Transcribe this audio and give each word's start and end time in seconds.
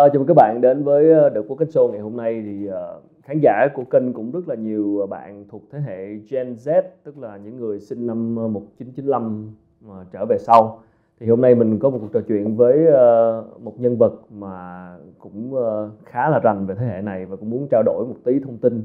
À, 0.00 0.08
chào 0.08 0.18
mừng 0.18 0.26
các 0.26 0.34
bạn 0.34 0.60
đến 0.60 0.82
với 0.84 1.12
ờ, 1.12 1.30
The 1.30 1.40
Podcast 1.40 1.76
Show. 1.76 1.90
Ngày 1.90 2.00
hôm 2.00 2.16
nay 2.16 2.42
thì 2.44 2.68
uh, 2.68 3.02
khán 3.22 3.38
giả 3.42 3.68
của 3.74 3.84
kênh 3.84 4.12
cũng 4.12 4.30
rất 4.30 4.48
là 4.48 4.54
nhiều 4.54 4.98
ờ, 5.00 5.06
bạn 5.06 5.44
thuộc 5.48 5.62
thế 5.70 5.80
hệ 5.80 6.14
Gen 6.30 6.54
Z 6.54 6.82
tức 7.04 7.18
là 7.18 7.36
những 7.36 7.56
người 7.56 7.80
sinh 7.80 8.06
năm 8.06 8.34
1995 8.34 9.54
mà 9.80 9.94
trở 10.12 10.26
về 10.28 10.36
sau. 10.38 10.82
Thì 11.20 11.28
hôm 11.28 11.40
nay 11.40 11.54
mình 11.54 11.78
có 11.78 11.90
một 11.90 11.98
cuộc 12.00 12.12
trò 12.12 12.20
chuyện 12.28 12.56
với 12.56 12.86
uh, 12.86 13.62
một 13.62 13.80
nhân 13.80 13.96
vật 13.96 14.12
mà 14.30 14.88
cũng 15.18 15.54
uh, 15.54 15.90
khá 16.04 16.30
là 16.30 16.38
rành 16.38 16.66
về 16.66 16.74
thế 16.74 16.86
hệ 16.86 17.02
này 17.02 17.26
và 17.26 17.36
cũng 17.36 17.50
muốn 17.50 17.68
trao 17.70 17.82
đổi 17.82 18.06
một 18.06 18.16
tí 18.24 18.40
thông 18.40 18.56
tin 18.56 18.84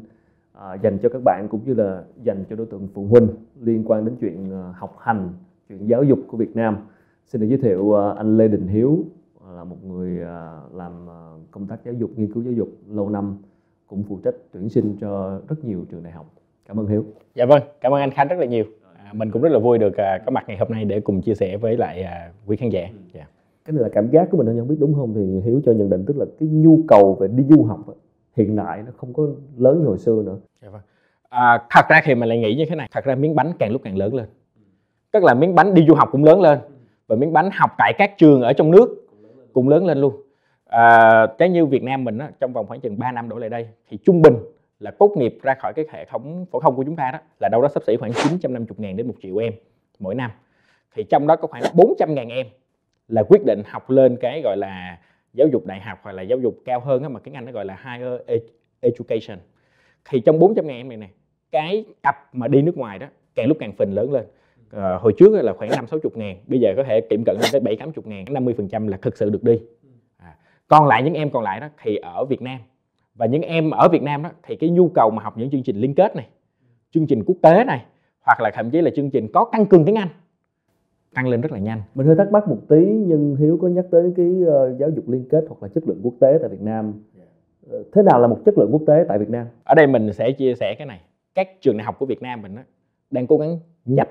uh, 0.58 0.82
dành 0.82 0.98
cho 1.04 1.10
các 1.10 1.22
bạn 1.26 1.48
cũng 1.50 1.62
như 1.66 1.74
là 1.74 2.04
dành 2.24 2.44
cho 2.50 2.56
đối 2.56 2.66
tượng 2.66 2.88
phụ 2.94 3.06
huynh 3.06 3.28
liên 3.62 3.84
quan 3.86 4.06
đến 4.06 4.16
chuyện 4.22 4.44
uh, 4.44 4.76
học 4.76 4.96
hành 5.00 5.30
chuyện 5.70 5.88
giáo 5.88 6.04
dục 6.04 6.20
của 6.28 6.38
Việt 6.38 6.56
Nam. 6.56 6.78
Xin 7.26 7.42
được 7.42 7.48
giới 7.48 7.58
thiệu 7.58 7.82
uh, 7.82 8.18
anh 8.18 8.38
Lê 8.38 8.48
Đình 8.48 8.68
Hiếu 8.68 9.00
là 9.56 9.64
một 9.64 9.78
người 9.84 10.18
uh, 10.22 10.76
làm 10.76 11.06
uh, 11.06 11.52
công 11.52 11.68
tác 11.68 11.86
giáo 11.86 11.94
dục 11.94 12.10
nghiên 12.16 12.34
cứu 12.34 12.44
giáo 12.44 12.54
dục 12.54 12.70
lâu 12.90 13.10
năm 13.10 13.38
cũng 13.88 14.04
phụ 14.04 14.20
trách 14.24 14.36
tuyển 14.52 14.70
sinh 14.70 14.98
cho 15.02 15.42
rất 15.50 15.66
nhiều 15.66 15.86
trường 15.92 16.04
đại 16.04 16.14
học. 16.14 16.26
Cảm 16.68 16.80
ơn 16.80 16.88
Hiếu. 16.88 17.06
Dạ 17.36 17.46
vâng 17.46 17.64
cảm 17.82 17.94
ơn 17.94 18.00
anh 18.00 18.12
Khánh 18.12 18.28
rất 18.28 18.40
là 18.40 18.46
nhiều. 18.46 18.66
À, 18.96 19.14
mình 19.14 19.32
cũng 19.32 19.42
rất 19.42 19.52
là 19.52 19.60
vui 19.60 19.78
được 19.78 19.94
uh, 19.94 20.26
có 20.26 20.32
mặt 20.32 20.44
ngày 20.48 20.58
hôm 20.58 20.70
nay 20.72 20.86
để 20.86 21.00
cùng 21.00 21.22
chia 21.22 21.36
sẻ 21.36 21.58
với 21.58 21.78
lại 21.78 22.06
quý 22.46 22.56
khán 22.56 22.70
giả. 22.70 22.82
Ừ. 22.82 22.98
yeah. 23.14 23.30
cái 23.66 23.74
này 23.74 23.84
là 23.84 23.90
cảm 23.90 24.10
giác 24.10 24.28
của 24.32 24.38
mình 24.38 24.60
không 24.60 24.68
biết 24.68 24.78
đúng 24.80 24.94
không 24.94 25.14
thì 25.14 25.42
Hiếu 25.42 25.62
cho 25.66 25.72
nhận 25.72 25.90
định 25.90 26.04
tức 26.08 26.18
là 26.18 26.26
cái 26.40 26.50
nhu 26.50 26.80
cầu 26.88 27.16
về 27.16 27.28
đi 27.28 27.44
du 27.50 27.64
học 27.64 27.80
hiện 28.36 28.56
tại 28.58 28.84
nó 28.86 28.92
không 28.98 29.14
có 29.14 29.28
lớn 29.58 29.80
như 29.80 29.88
hồi 29.88 29.98
xưa 29.98 30.24
nữa. 30.26 30.38
Dạ 30.62 30.70
vâng. 30.70 30.82
À, 31.30 31.64
thật 31.70 31.86
ra 31.90 32.02
thì 32.04 32.16
mình 32.16 32.30
lại 32.30 32.40
nghĩ 32.40 32.56
như 32.56 32.66
thế 32.70 32.76
này 32.76 32.90
thật 32.92 33.06
ra 33.06 33.16
miếng 33.16 33.36
bánh 33.36 33.52
càng 33.60 33.72
lúc 33.72 33.82
càng 33.84 33.98
lớn 33.98 34.16
lên. 34.16 34.26
Tức 35.12 35.24
là 35.24 35.34
miếng 35.34 35.56
bánh 35.56 35.74
đi 35.74 35.86
du 35.88 35.94
học 35.94 36.10
cũng 36.12 36.24
lớn 36.24 36.42
lên 36.42 36.60
và 37.08 37.16
miếng 37.16 37.34
bánh 37.34 37.50
học 37.54 37.72
tại 37.78 37.94
các 37.98 38.12
trường 38.18 38.42
ở 38.42 38.54
trong 38.54 38.72
nước 38.72 39.05
cũng 39.56 39.70
lớn 39.70 39.86
lên 39.86 39.98
luôn. 39.98 40.16
À, 40.66 41.28
cái 41.38 41.50
như 41.50 41.66
Việt 41.66 41.84
Nam 41.84 42.04
mình 42.04 42.18
đó 42.18 42.28
trong 42.40 42.54
vòng 42.54 42.68
khoảng 42.68 42.80
chừng 42.80 43.00
3 43.00 43.12
năm 43.12 43.30
đổ 43.30 43.38
lại 43.38 43.50
đây 43.50 43.68
thì 43.90 43.98
trung 44.06 44.22
bình 44.22 44.36
là 44.80 44.92
tốt 44.92 45.14
nghiệp 45.18 45.38
ra 45.42 45.56
khỏi 45.60 45.74
cái 45.74 45.86
hệ 45.92 46.06
thống 46.06 46.46
phổ 46.52 46.60
thông 46.60 46.76
của 46.76 46.84
chúng 46.84 46.96
ta 46.96 47.12
đó 47.12 47.20
là 47.40 47.50
đâu 47.52 47.62
đó 47.62 47.68
sắp 47.68 47.84
xỉ 47.88 47.98
khoảng 47.98 48.12
950 48.14 48.76
ngàn 48.78 48.98
đến 48.98 49.08
1 49.08 49.14
triệu 49.22 49.38
em 49.38 49.54
mỗi 50.00 50.16
năm. 50.16 50.32
Thì 50.96 51.04
trong 51.04 51.28
đó 51.28 51.36
có 51.36 51.48
khoảng 51.48 51.64
400 51.74 52.16
ngàn 52.16 52.30
em 52.30 52.48
là 53.08 53.24
quyết 53.30 53.46
định 53.46 53.62
học 53.66 53.90
lên 53.90 54.18
cái 54.22 54.42
gọi 54.44 54.58
là 54.58 55.00
giáo 55.34 55.48
dục 55.48 55.66
đại 55.66 55.80
học 55.80 56.00
hoặc 56.02 56.12
là 56.12 56.22
giáo 56.22 56.40
dục 56.40 56.56
cao 56.66 56.80
hơn 56.80 57.04
đó 57.04 57.10
mà 57.10 57.20
tiếng 57.24 57.34
Anh 57.34 57.46
nó 57.46 57.52
gọi 57.52 57.66
là 57.66 57.80
higher 57.84 58.42
education. 58.80 59.40
Thì 60.10 60.20
trong 60.20 60.40
400 60.40 60.68
ngàn 60.68 60.78
em 60.78 60.90
này 60.90 60.98
này 60.98 61.10
cái 61.52 61.86
cặp 62.04 62.36
mà 62.36 62.48
đi 62.48 62.62
nước 62.62 62.78
ngoài 62.78 63.00
đó 63.00 63.08
càng 63.36 63.48
lúc 63.48 63.58
càng 63.60 63.74
phình 63.78 63.94
lớn 63.94 64.12
lên 64.12 64.26
à, 64.76 64.98
hồi 65.02 65.14
trước 65.18 65.34
là 65.34 65.54
khoảng 65.54 65.72
năm 65.72 65.88
sáu 65.88 66.00
chục 66.00 66.18
ngàn 66.18 66.38
bây 66.48 66.60
giờ 66.60 66.74
có 66.78 66.84
thể 66.84 67.02
tiệm 67.02 67.24
cận 67.26 67.36
lên 67.42 67.50
tới 67.52 67.62
bảy 67.62 67.76
tám 67.76 67.92
chục 67.92 68.08
ngàn 68.08 68.26
năm 68.30 68.46
mươi 68.46 68.54
phần 68.58 68.68
trăm 68.68 68.88
là 68.88 68.98
thực 69.02 69.18
sự 69.18 69.30
được 69.30 69.44
đi. 69.44 69.60
À, 70.18 70.36
còn 70.68 70.88
lại 70.88 71.04
những 71.04 71.14
em 71.14 71.30
còn 71.30 71.44
lại 71.44 71.60
đó 71.60 71.68
thì 71.84 71.96
ở 71.96 72.26
Việt 72.26 72.42
Nam. 72.42 72.60
Và 73.16 73.26
những 73.26 73.42
em 73.42 73.72
ở 73.72 73.90
Việt 73.90 74.02
Nam 74.04 74.24
đó 74.24 74.30
thì 74.44 74.56
cái 74.56 74.70
nhu 74.70 74.90
cầu 74.90 75.10
mà 75.10 75.24
học 75.24 75.38
những 75.38 75.50
chương 75.50 75.64
trình 75.64 75.76
liên 75.76 75.96
kết 75.96 76.16
này 76.16 76.28
chương 76.96 77.08
trình 77.08 77.24
quốc 77.26 77.36
tế 77.42 77.64
này 77.64 77.86
hoặc 78.22 78.42
là 78.42 78.52
thậm 78.54 78.70
chí 78.70 78.82
là 78.82 78.92
chương 78.96 79.10
trình 79.10 79.28
có 79.34 79.50
tăng 79.52 79.66
cường 79.66 79.86
tiếng 79.86 79.96
Anh 79.96 80.08
tăng 81.14 81.28
lên 81.28 81.42
rất 81.42 81.52
là 81.52 81.60
nhanh. 81.60 81.82
Mình 81.96 82.08
hơi 82.08 82.16
thắc 82.16 82.32
mắc 82.32 82.48
một 82.48 82.58
tí 82.70 82.86
nhưng 82.86 83.36
Hiếu 83.36 83.58
có 83.62 83.68
nhắc 83.68 83.86
tới 83.92 84.14
cái 84.18 84.26
uh, 84.26 84.80
giáo 84.80 84.90
dục 84.90 85.10
liên 85.10 85.26
kết 85.30 85.46
hoặc 85.50 85.64
là 85.64 85.70
chất 85.76 85.84
lượng 85.88 86.00
quốc 86.04 86.14
tế 86.20 86.38
tại 86.42 86.50
Việt 86.50 86.62
Nam. 86.62 86.94
Ờ, 87.72 87.84
thế 87.94 88.02
nào 88.02 88.22
là 88.22 88.28
một 88.28 88.38
chất 88.46 88.58
lượng 88.58 88.70
quốc 88.72 88.82
tế 88.88 89.06
tại 89.08 89.20
Việt 89.20 89.30
Nam? 89.30 89.48
Ở 89.64 89.76
đây 89.76 89.88
mình 89.88 90.14
sẽ 90.14 90.32
chia 90.32 90.54
sẻ 90.56 90.76
cái 90.78 90.88
này. 90.88 91.02
Các 91.36 91.48
trường 91.62 91.78
đại 91.78 91.86
học 91.86 91.96
của 92.00 92.06
Việt 92.06 92.22
Nam 92.22 92.42
mình 92.42 92.56
đó, 92.56 92.62
đang 93.12 93.28
cố 93.28 93.38
gắng 93.38 93.60
nhập 93.86 94.10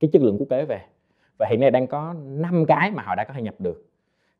cái 0.00 0.10
chất 0.12 0.22
lượng 0.22 0.36
quốc 0.38 0.46
tế 0.50 0.64
về. 0.64 0.80
Và 1.38 1.46
hiện 1.50 1.60
nay 1.60 1.70
đang 1.70 1.86
có 1.86 2.14
5 2.24 2.64
cái 2.66 2.90
mà 2.90 3.02
họ 3.02 3.14
đã 3.14 3.24
có 3.24 3.34
thể 3.34 3.42
nhập 3.42 3.54
được. 3.58 3.86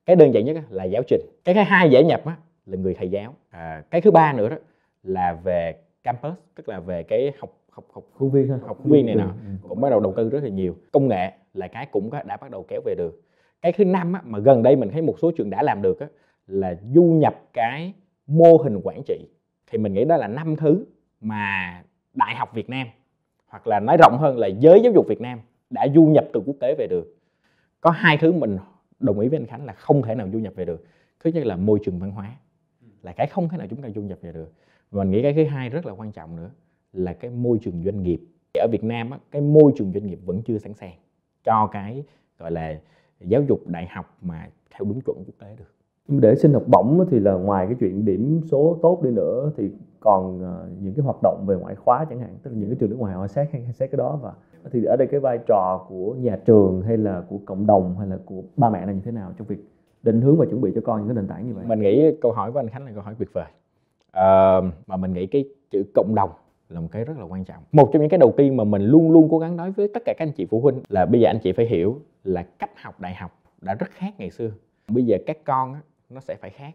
Cái 0.06 0.16
đơn 0.16 0.34
giản 0.34 0.44
nhất 0.44 0.56
là 0.70 0.84
giáo 0.84 1.02
trình. 1.08 1.20
Cái 1.44 1.54
thứ 1.54 1.60
hai 1.60 1.90
dễ 1.90 2.04
nhập 2.04 2.24
á, 2.24 2.36
là 2.66 2.76
người 2.76 2.94
thầy 2.94 3.10
giáo. 3.10 3.34
À, 3.50 3.82
cái 3.90 4.00
thứ 4.00 4.10
ba 4.10 4.32
nữa 4.32 4.48
đó 4.48 4.56
là 5.02 5.32
về 5.44 5.74
campus 6.02 6.32
tức 6.54 6.68
là 6.68 6.80
về 6.80 7.02
cái 7.02 7.32
học 7.38 7.50
học 7.70 7.84
học 7.92 8.04
khuôn 8.14 8.30
viên 8.30 8.48
học 8.48 8.78
khuôn 8.82 8.92
viên 8.92 9.06
này 9.06 9.14
nọ. 9.14 9.24
Ừ. 9.24 9.68
cũng 9.68 9.80
bắt 9.80 9.90
đầu 9.90 10.00
đầu 10.00 10.12
tư 10.16 10.28
rất 10.28 10.42
là 10.42 10.48
nhiều. 10.48 10.76
Công 10.92 11.08
nghệ 11.08 11.32
là 11.54 11.68
cái 11.68 11.86
cũng 11.86 12.10
đã 12.26 12.36
bắt 12.36 12.50
đầu 12.50 12.64
kéo 12.68 12.80
về 12.84 12.94
được. 12.98 13.22
Cái 13.62 13.72
thứ 13.72 13.84
năm 13.84 14.12
á, 14.12 14.20
mà 14.24 14.38
gần 14.38 14.62
đây 14.62 14.76
mình 14.76 14.88
thấy 14.90 15.02
một 15.02 15.14
số 15.22 15.30
trường 15.36 15.50
đã 15.50 15.62
làm 15.62 15.82
được 15.82 16.00
á, 16.00 16.06
là 16.46 16.74
du 16.94 17.02
nhập 17.02 17.42
cái 17.52 17.92
mô 18.26 18.56
hình 18.56 18.80
quản 18.84 19.02
trị. 19.06 19.28
Thì 19.70 19.78
mình 19.78 19.94
nghĩ 19.94 20.04
đó 20.04 20.16
là 20.16 20.28
năm 20.28 20.56
thứ 20.56 20.84
mà 21.20 21.82
đại 22.14 22.34
học 22.34 22.54
Việt 22.54 22.70
Nam 22.70 22.86
hoặc 23.46 23.66
là 23.66 23.80
nói 23.80 23.96
rộng 23.96 24.18
hơn 24.18 24.38
là 24.38 24.46
giới 24.46 24.80
giáo 24.82 24.92
dục 24.92 25.06
Việt 25.08 25.20
Nam 25.20 25.40
đã 25.70 25.88
du 25.94 26.04
nhập 26.04 26.24
từ 26.32 26.42
quốc 26.46 26.56
tế 26.60 26.74
về 26.78 26.86
được. 26.90 27.16
Có 27.80 27.90
hai 27.90 28.18
thứ 28.18 28.32
mình 28.32 28.58
đồng 29.00 29.20
ý 29.20 29.28
với 29.28 29.38
anh 29.38 29.46
Khánh 29.46 29.64
là 29.64 29.72
không 29.72 30.02
thể 30.02 30.14
nào 30.14 30.28
du 30.32 30.38
nhập 30.38 30.52
về 30.56 30.64
được. 30.64 30.84
Thứ 31.20 31.30
nhất 31.30 31.46
là 31.46 31.56
môi 31.56 31.78
trường 31.84 31.98
văn 31.98 32.10
hóa 32.10 32.36
là 33.02 33.12
cái 33.12 33.26
không 33.26 33.48
thể 33.48 33.58
nào 33.58 33.66
chúng 33.70 33.82
ta 33.82 33.88
du 33.94 34.02
nhập 34.02 34.18
về 34.22 34.32
được. 34.32 34.52
Và 34.90 35.04
mình 35.04 35.10
nghĩ 35.12 35.22
cái 35.22 35.34
thứ 35.34 35.44
hai 35.44 35.68
rất 35.68 35.86
là 35.86 35.92
quan 35.92 36.12
trọng 36.12 36.36
nữa 36.36 36.50
là 36.92 37.12
cái 37.12 37.30
môi 37.30 37.58
trường 37.62 37.82
doanh 37.84 38.02
nghiệp. 38.02 38.20
Ở 38.54 38.66
Việt 38.72 38.84
Nam 38.84 39.10
á, 39.10 39.18
cái 39.30 39.42
môi 39.42 39.72
trường 39.76 39.92
doanh 39.92 40.06
nghiệp 40.06 40.18
vẫn 40.24 40.42
chưa 40.42 40.58
sẵn 40.58 40.74
sàng 40.74 40.94
cho 41.44 41.68
cái 41.72 42.04
gọi 42.38 42.50
là 42.50 42.80
giáo 43.20 43.42
dục 43.42 43.66
đại 43.66 43.86
học 43.86 44.18
mà 44.20 44.50
theo 44.70 44.84
đúng 44.84 45.00
chuẩn 45.00 45.16
quốc 45.26 45.34
tế 45.38 45.56
được 45.58 45.75
để 46.08 46.34
xin 46.34 46.52
học 46.52 46.62
bổng 46.66 47.06
thì 47.10 47.18
là 47.18 47.32
ngoài 47.32 47.66
cái 47.66 47.76
chuyện 47.80 48.04
điểm 48.04 48.40
số 48.50 48.78
tốt 48.82 49.02
đi 49.02 49.10
nữa 49.10 49.52
thì 49.56 49.70
còn 50.00 50.40
ờ, 50.40 50.68
những 50.82 50.94
cái 50.94 51.04
hoạt 51.04 51.16
động 51.22 51.44
về 51.46 51.56
ngoại 51.56 51.74
khóa 51.74 52.06
chẳng 52.10 52.20
hạn 52.20 52.36
tức 52.42 52.50
là 52.50 52.56
những 52.56 52.68
cái 52.68 52.76
trường 52.80 52.90
nước 52.90 52.98
ngoài 52.98 53.14
họ 53.14 53.26
xét 53.26 53.48
hay 53.52 53.72
xét 53.72 53.90
cái 53.90 53.96
đó 53.96 54.18
và 54.22 54.32
thì 54.72 54.84
ở 54.84 54.96
đây 54.96 55.08
cái 55.10 55.20
vai 55.20 55.38
trò 55.46 55.86
của 55.88 56.14
nhà 56.14 56.38
trường 56.44 56.82
hay 56.82 56.96
là 56.96 57.22
của 57.28 57.38
cộng 57.44 57.66
đồng 57.66 57.98
hay 57.98 58.08
là 58.08 58.18
của 58.24 58.42
ba 58.56 58.70
mẹ 58.70 58.86
là 58.86 58.92
như 58.92 59.00
thế 59.04 59.10
nào 59.10 59.32
trong 59.38 59.46
việc 59.46 59.58
định 60.02 60.20
hướng 60.20 60.36
và 60.36 60.46
chuẩn 60.46 60.60
bị 60.60 60.72
cho 60.74 60.80
con 60.84 60.98
những 60.98 61.08
cái 61.08 61.14
nền 61.14 61.28
tảng 61.28 61.46
như 61.46 61.54
vậy? 61.54 61.64
Mình 61.66 61.80
nghĩ 61.80 62.10
câu 62.20 62.32
hỏi 62.32 62.52
của 62.52 62.58
anh 62.58 62.68
Khánh 62.68 62.84
là 62.84 62.92
câu 62.92 63.02
hỏi 63.02 63.14
tuyệt 63.18 63.28
vời. 63.32 63.44
À, 64.12 64.60
mà 64.86 64.96
mình 64.96 65.12
nghĩ 65.12 65.26
cái 65.26 65.44
chữ 65.70 65.82
cộng 65.94 66.14
đồng 66.14 66.30
là 66.68 66.80
một 66.80 66.88
cái 66.92 67.04
rất 67.04 67.18
là 67.18 67.24
quan 67.24 67.44
trọng. 67.44 67.62
Một 67.72 67.90
trong 67.92 68.02
những 68.02 68.10
cái 68.10 68.18
đầu 68.18 68.32
tiên 68.36 68.56
mà 68.56 68.64
mình 68.64 68.82
luôn 68.82 69.10
luôn 69.10 69.28
cố 69.30 69.38
gắng 69.38 69.56
nói 69.56 69.70
với 69.70 69.88
tất 69.94 70.02
cả 70.04 70.14
các 70.18 70.26
anh 70.26 70.32
chị 70.32 70.46
phụ 70.46 70.60
huynh 70.60 70.80
là 70.88 71.06
bây 71.06 71.20
giờ 71.20 71.30
anh 71.30 71.38
chị 71.42 71.52
phải 71.52 71.66
hiểu 71.66 72.00
là 72.24 72.42
cách 72.42 72.70
học 72.82 73.00
đại 73.00 73.14
học 73.14 73.30
đã 73.60 73.74
rất 73.74 73.90
khác 73.90 74.14
ngày 74.18 74.30
xưa. 74.30 74.50
Bây 74.88 75.04
giờ 75.04 75.16
các 75.26 75.38
con 75.44 75.76
nó 76.10 76.20
sẽ 76.20 76.36
phải 76.36 76.50
khác. 76.50 76.72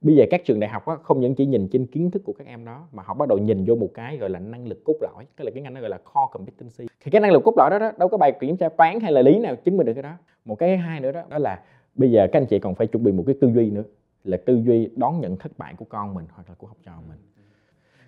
Bây 0.00 0.16
giờ 0.16 0.24
các 0.30 0.44
trường 0.44 0.60
đại 0.60 0.70
học 0.70 0.86
á, 0.86 0.96
không 1.02 1.20
những 1.20 1.34
chỉ 1.34 1.46
nhìn 1.46 1.68
trên 1.68 1.86
kiến 1.86 2.10
thức 2.10 2.22
của 2.24 2.32
các 2.32 2.46
em 2.46 2.64
đó 2.64 2.88
mà 2.92 3.02
họ 3.02 3.14
bắt 3.14 3.28
đầu 3.28 3.38
nhìn 3.38 3.64
vô 3.64 3.74
một 3.74 3.88
cái 3.94 4.16
gọi 4.16 4.30
là 4.30 4.38
năng 4.38 4.66
lực 4.66 4.84
cốt 4.84 4.94
lõi 5.00 5.26
cái 5.36 5.44
là 5.44 5.50
cái 5.54 5.62
anh 5.64 5.74
nó 5.74 5.80
gọi 5.80 5.90
là 5.90 5.98
core 5.98 6.30
competency. 6.32 6.86
Thì 7.00 7.10
cái 7.10 7.20
năng 7.20 7.32
lực 7.32 7.42
cốt 7.44 7.54
lõi 7.56 7.70
đó, 7.70 7.78
đó 7.78 7.92
đâu 7.98 8.08
có 8.08 8.16
bài 8.18 8.32
kiểm 8.40 8.56
tra 8.56 8.68
toán 8.68 9.00
hay 9.00 9.12
là 9.12 9.22
lý 9.22 9.38
nào 9.38 9.56
chứng 9.56 9.76
minh 9.76 9.86
được 9.86 9.94
cái 9.94 10.02
đó. 10.02 10.12
Một 10.44 10.54
cái 10.54 10.76
hai 10.76 11.00
nữa 11.00 11.12
đó 11.12 11.22
đó 11.30 11.38
là 11.38 11.62
bây 11.94 12.10
giờ 12.10 12.26
các 12.32 12.38
anh 12.38 12.46
chị 12.46 12.58
còn 12.58 12.74
phải 12.74 12.86
chuẩn 12.86 13.04
bị 13.04 13.12
một 13.12 13.24
cái 13.26 13.34
tư 13.40 13.52
duy 13.54 13.70
nữa 13.70 13.84
là 14.24 14.36
tư 14.36 14.62
duy 14.64 14.90
đón 14.96 15.20
nhận 15.20 15.36
thất 15.36 15.52
bại 15.58 15.74
của 15.78 15.84
con 15.88 16.14
mình 16.14 16.26
hoặc 16.32 16.48
là 16.48 16.54
của 16.58 16.66
học 16.66 16.76
trò 16.84 16.92
mình. 17.08 17.18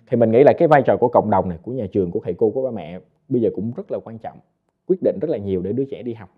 Thì 0.07 0.17
mình 0.17 0.31
nghĩ 0.31 0.43
là 0.43 0.53
cái 0.57 0.67
vai 0.67 0.81
trò 0.81 0.97
của 0.97 1.07
cộng 1.07 1.29
đồng 1.29 1.49
này 1.49 1.57
của 1.61 1.71
nhà 1.71 1.85
trường 1.91 2.11
của 2.11 2.19
thầy 2.23 2.33
cô 2.37 2.49
của 2.49 2.61
ba 2.61 2.71
mẹ 2.71 2.99
bây 3.29 3.41
giờ 3.41 3.49
cũng 3.55 3.71
rất 3.77 3.91
là 3.91 3.99
quan 4.03 4.17
trọng 4.17 4.39
quyết 4.87 4.97
định 5.03 5.19
rất 5.21 5.29
là 5.29 5.37
nhiều 5.37 5.61
để 5.61 5.71
đứa 5.71 5.85
trẻ 5.91 6.03
đi 6.03 6.13
học. 6.13 6.29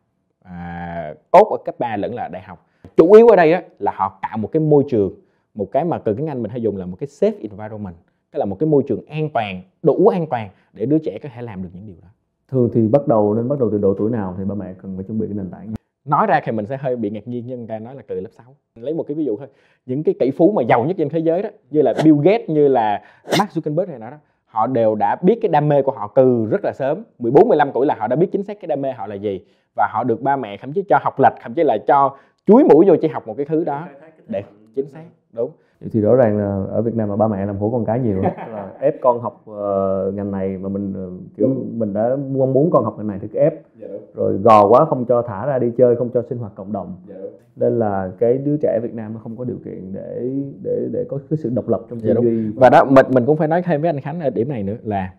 À, 0.43 1.13
tốt 1.31 1.47
ở 1.51 1.57
cấp 1.65 1.75
3 1.79 1.97
lẫn 1.97 2.15
là 2.15 2.27
đại 2.27 2.41
học 2.41 2.68
chủ 2.97 3.13
yếu 3.13 3.27
ở 3.27 3.35
đây 3.35 3.53
á, 3.53 3.63
là 3.79 3.91
họ 3.95 4.19
tạo 4.21 4.37
một 4.37 4.49
cái 4.51 4.59
môi 4.59 4.83
trường 4.89 5.13
một 5.53 5.71
cái 5.71 5.85
mà 5.85 5.97
từ 5.97 6.13
tiếng 6.13 6.27
Anh 6.27 6.41
mình 6.43 6.51
hay 6.51 6.61
dùng 6.61 6.77
là 6.77 6.85
một 6.85 6.97
cái 6.99 7.07
safe 7.07 7.41
environment 7.41 7.95
tức 8.31 8.39
là 8.39 8.45
một 8.45 8.59
cái 8.59 8.69
môi 8.69 8.83
trường 8.87 9.05
an 9.05 9.29
toàn 9.33 9.61
đủ 9.83 10.07
an 10.07 10.25
toàn 10.29 10.49
để 10.73 10.85
đứa 10.85 10.97
trẻ 10.97 11.17
có 11.23 11.29
thể 11.35 11.41
làm 11.41 11.63
được 11.63 11.69
những 11.73 11.85
điều 11.85 11.95
đó. 12.01 12.07
Thường 12.51 12.69
thì 12.73 12.87
bắt 12.87 13.07
đầu 13.07 13.33
nên 13.33 13.47
bắt 13.47 13.59
đầu 13.59 13.69
từ 13.71 13.77
độ 13.77 13.93
tuổi 13.97 14.11
nào 14.11 14.35
thì 14.37 14.45
ba 14.45 14.55
mẹ 14.55 14.73
cần 14.81 14.95
phải 14.95 15.03
chuẩn 15.03 15.19
bị 15.19 15.27
cái 15.27 15.35
nền 15.37 15.49
tảng 15.51 15.73
nói 16.05 16.27
ra 16.27 16.41
thì 16.43 16.51
mình 16.51 16.65
sẽ 16.65 16.77
hơi 16.77 16.95
bị 16.95 17.09
ngạc 17.09 17.27
nhiên 17.27 17.43
nhưng 17.47 17.67
ta 17.67 17.79
nói 17.79 17.95
là 17.95 18.01
từ 18.07 18.19
lớp 18.19 18.29
6 18.31 18.45
lấy 18.75 18.93
một 18.93 19.03
cái 19.07 19.15
ví 19.15 19.25
dụ 19.25 19.37
thôi 19.37 19.47
những 19.85 20.03
cái 20.03 20.15
tỷ 20.19 20.31
phú 20.31 20.51
mà 20.51 20.63
giàu 20.63 20.85
nhất 20.85 20.95
trên 20.97 21.09
thế 21.09 21.19
giới 21.19 21.41
đó 21.41 21.49
như 21.69 21.81
là 21.81 21.93
Bill 22.03 22.17
Gates 22.23 22.49
như 22.49 22.67
là 22.67 23.03
Mark 23.39 23.51
Zuckerberg 23.51 23.87
này 23.87 23.99
đó 23.99 24.17
họ 24.45 24.67
đều 24.67 24.95
đã 24.95 25.15
biết 25.21 25.39
cái 25.41 25.49
đam 25.49 25.69
mê 25.69 25.81
của 25.81 25.91
họ 25.91 26.11
từ 26.15 26.45
rất 26.45 26.61
là 26.63 26.73
sớm. 26.73 27.03
14 27.19 27.47
15 27.47 27.71
tuổi 27.73 27.85
là 27.85 27.95
họ 27.99 28.07
đã 28.07 28.15
biết 28.15 28.27
chính 28.31 28.43
xác 28.43 28.59
cái 28.61 28.67
đam 28.67 28.81
mê 28.81 28.91
họ 28.91 29.07
là 29.07 29.15
gì. 29.15 29.41
Và 29.75 29.87
họ 29.91 30.03
được 30.03 30.21
ba 30.21 30.35
mẹ 30.35 30.57
thậm 30.57 30.73
chí 30.73 30.83
cho 30.89 30.99
học 31.01 31.19
lệch 31.19 31.33
thậm 31.41 31.53
chí 31.53 31.63
là 31.63 31.77
cho 31.87 32.17
chuối 32.49 32.63
mũi 32.63 32.85
vô 32.87 32.95
chỉ 33.01 33.07
học 33.07 33.27
một 33.27 33.37
cái 33.37 33.45
thứ 33.45 33.63
đó. 33.63 33.87
Để 34.27 34.43
chính 34.75 34.87
xác 34.87 35.03
đúng. 35.33 35.51
Thì 35.91 36.01
rõ 36.01 36.15
ràng 36.15 36.37
là 36.37 36.65
ở 36.69 36.81
Việt 36.81 36.95
Nam 36.95 37.09
mà 37.09 37.15
ba 37.15 37.27
mẹ 37.27 37.45
làm 37.45 37.59
khổ 37.59 37.69
con 37.71 37.85
cái 37.85 37.99
nhiều 37.99 38.21
là 38.21 38.71
ép 38.79 39.01
con 39.01 39.19
học 39.19 39.45
uh, 39.49 40.13
ngành 40.13 40.31
này 40.31 40.57
mà 40.57 40.69
mình 40.69 41.07
uh, 41.07 41.37
kiểu 41.37 41.47
đúng. 41.47 41.79
mình 41.79 41.93
đã 41.93 42.15
mong 42.15 42.53
muốn 42.53 42.69
con 42.71 42.83
học 42.83 42.95
ngành 42.97 43.07
này 43.07 43.19
thì 43.21 43.27
cứ 43.27 43.39
ép. 43.39 43.53
Dạ 43.75 43.87
rồi 44.13 44.37
gò 44.37 44.67
quá 44.67 44.85
không 44.85 45.05
cho 45.05 45.21
thả 45.21 45.45
ra 45.45 45.59
đi 45.59 45.71
chơi 45.77 45.95
không 45.95 46.09
cho 46.09 46.21
sinh 46.29 46.37
hoạt 46.37 46.55
cộng 46.55 46.71
đồng. 46.71 46.95
Dạ 47.07 47.15
nên 47.55 47.79
là 47.79 48.11
cái 48.19 48.37
đứa 48.37 48.57
trẻ 48.61 48.79
Việt 48.83 48.93
Nam 48.93 49.13
nó 49.13 49.19
không 49.19 49.37
có 49.37 49.43
điều 49.43 49.57
kiện 49.65 49.93
để 49.93 50.31
để 50.63 50.87
để 50.91 51.05
có 51.09 51.19
cái 51.29 51.37
sự 51.37 51.49
độc 51.49 51.69
lập 51.69 51.81
trong 51.89 51.99
tư 51.99 52.07
dạ 52.07 52.21
duy. 52.21 52.51
Và 52.55 52.69
đó 52.69 52.85
mình 52.85 53.05
mình 53.09 53.25
cũng 53.25 53.37
phải 53.37 53.47
nói 53.47 53.61
thêm 53.61 53.81
với 53.81 53.89
anh 53.89 53.99
Khánh 53.99 54.19
ở 54.19 54.29
điểm 54.29 54.49
này 54.49 54.63
nữa 54.63 54.77
là 54.83 55.13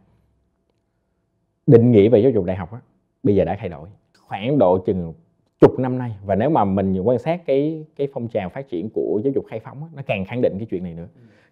định 1.66 1.90
nghĩa 1.90 2.08
về 2.08 2.20
giáo 2.20 2.30
dục 2.30 2.44
đại 2.44 2.56
học 2.56 2.72
á 2.72 2.78
bây 3.22 3.34
giờ 3.34 3.44
đã 3.44 3.56
thay 3.60 3.68
đổi. 3.68 3.88
Khoảng 4.28 4.58
độ 4.58 4.78
chừng 4.78 5.12
chục 5.60 5.78
năm 5.78 5.98
nay. 5.98 6.16
Và 6.24 6.34
nếu 6.34 6.50
mà 6.50 6.64
mình 6.64 7.00
quan 7.00 7.18
sát 7.18 7.46
cái 7.46 7.84
cái 7.96 8.08
phong 8.12 8.28
trào 8.28 8.48
phát 8.48 8.68
triển 8.68 8.88
của 8.94 9.20
giáo 9.24 9.32
dục 9.34 9.44
khai 9.48 9.60
phóng 9.60 9.82
nó 9.94 10.02
càng 10.06 10.24
khẳng 10.24 10.40
định 10.42 10.54
cái 10.58 10.66
chuyện 10.70 10.82
này 10.82 10.94
nữa. 10.94 11.06